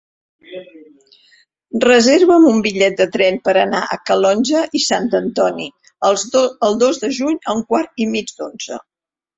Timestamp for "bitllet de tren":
2.69-3.39